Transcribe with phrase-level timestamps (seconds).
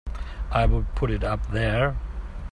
[0.49, 1.95] I would put it up there!